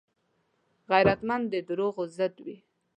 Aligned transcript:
غیرتمند 0.91 1.45
د 1.53 1.55
دروغو 1.67 2.03
ضد 2.17 2.35
وي 2.45 2.57